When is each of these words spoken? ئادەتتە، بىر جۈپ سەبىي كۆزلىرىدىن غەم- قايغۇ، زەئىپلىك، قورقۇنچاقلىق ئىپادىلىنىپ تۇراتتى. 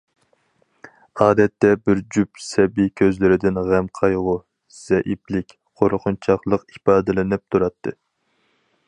ئادەتتە، 1.25 1.69
بىر 1.89 2.01
جۈپ 2.15 2.39
سەبىي 2.45 2.89
كۆزلىرىدىن 3.01 3.61
غەم- 3.67 3.91
قايغۇ، 3.99 4.35
زەئىپلىك، 4.79 5.55
قورقۇنچاقلىق 5.83 6.67
ئىپادىلىنىپ 6.75 7.45
تۇراتتى. 7.53 7.99